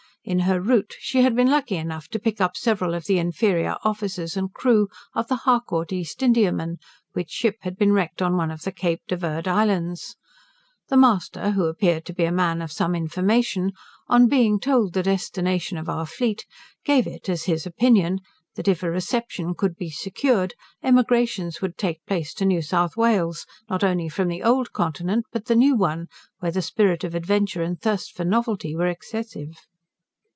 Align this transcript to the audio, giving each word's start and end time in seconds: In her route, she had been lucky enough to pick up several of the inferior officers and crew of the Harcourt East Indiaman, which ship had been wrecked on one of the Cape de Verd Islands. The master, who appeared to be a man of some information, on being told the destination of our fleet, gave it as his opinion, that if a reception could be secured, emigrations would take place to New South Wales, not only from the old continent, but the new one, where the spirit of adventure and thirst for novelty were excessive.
In 0.23 0.41
her 0.41 0.61
route, 0.61 0.93
she 0.99 1.23
had 1.23 1.35
been 1.35 1.49
lucky 1.49 1.77
enough 1.77 2.07
to 2.09 2.19
pick 2.19 2.39
up 2.39 2.55
several 2.55 2.93
of 2.93 3.05
the 3.05 3.17
inferior 3.17 3.75
officers 3.83 4.37
and 4.37 4.53
crew 4.53 4.87
of 5.15 5.27
the 5.29 5.35
Harcourt 5.49 5.91
East 5.91 6.21
Indiaman, 6.21 6.77
which 7.13 7.31
ship 7.31 7.55
had 7.61 7.75
been 7.75 7.91
wrecked 7.91 8.21
on 8.21 8.37
one 8.37 8.51
of 8.51 8.61
the 8.61 8.71
Cape 8.71 9.01
de 9.07 9.17
Verd 9.17 9.47
Islands. 9.47 10.17
The 10.89 10.95
master, 10.97 11.49
who 11.53 11.65
appeared 11.65 12.05
to 12.05 12.13
be 12.13 12.25
a 12.25 12.31
man 12.31 12.61
of 12.61 12.71
some 12.71 12.93
information, 12.93 13.71
on 14.07 14.27
being 14.27 14.59
told 14.59 14.93
the 14.93 15.01
destination 15.01 15.79
of 15.79 15.89
our 15.89 16.05
fleet, 16.05 16.45
gave 16.85 17.07
it 17.07 17.27
as 17.27 17.45
his 17.45 17.65
opinion, 17.65 18.19
that 18.53 18.67
if 18.67 18.83
a 18.83 18.91
reception 18.91 19.55
could 19.55 19.75
be 19.75 19.89
secured, 19.89 20.53
emigrations 20.83 21.63
would 21.63 21.79
take 21.79 22.05
place 22.05 22.31
to 22.35 22.45
New 22.45 22.61
South 22.61 22.95
Wales, 22.95 23.47
not 23.71 23.83
only 23.83 24.07
from 24.07 24.27
the 24.27 24.43
old 24.43 24.71
continent, 24.71 25.25
but 25.31 25.45
the 25.45 25.55
new 25.55 25.75
one, 25.75 26.05
where 26.37 26.51
the 26.51 26.61
spirit 26.61 27.03
of 27.03 27.15
adventure 27.15 27.63
and 27.63 27.81
thirst 27.81 28.11
for 28.15 28.23
novelty 28.23 28.75
were 28.75 28.87
excessive. 28.87 29.57